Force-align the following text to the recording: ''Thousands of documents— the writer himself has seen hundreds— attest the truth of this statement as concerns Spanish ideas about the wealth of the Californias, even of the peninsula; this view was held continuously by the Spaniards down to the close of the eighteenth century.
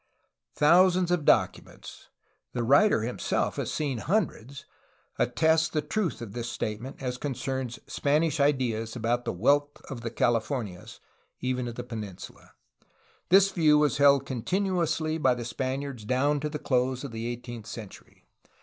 ''Thousands 0.55 1.11
of 1.11 1.25
documents— 1.25 2.09
the 2.53 2.63
writer 2.63 3.03
himself 3.03 3.57
has 3.57 3.71
seen 3.71 3.99
hundreds— 3.99 4.65
attest 5.19 5.73
the 5.73 5.81
truth 5.83 6.21
of 6.23 6.33
this 6.33 6.49
statement 6.49 7.03
as 7.03 7.19
concerns 7.19 7.77
Spanish 7.85 8.39
ideas 8.39 8.95
about 8.95 9.25
the 9.25 9.31
wealth 9.31 9.79
of 9.91 10.01
the 10.01 10.09
Californias, 10.09 10.99
even 11.39 11.67
of 11.67 11.75
the 11.75 11.83
peninsula; 11.83 12.53
this 13.29 13.51
view 13.51 13.77
was 13.77 13.97
held 13.99 14.25
continuously 14.25 15.19
by 15.19 15.35
the 15.35 15.45
Spaniards 15.45 16.03
down 16.03 16.39
to 16.39 16.49
the 16.49 16.57
close 16.57 17.03
of 17.03 17.11
the 17.11 17.27
eighteenth 17.27 17.67
century. 17.67 18.25